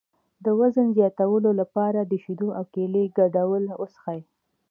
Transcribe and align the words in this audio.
د 0.45 0.47
وزن 0.59 0.87
زیاتولو 0.97 1.49
لپاره 1.61 1.99
د 2.03 2.13
شیدو 2.23 2.47
او 2.57 2.63
کیلې 2.73 3.03
ګډول 3.19 3.63
وڅښئ 3.81 4.21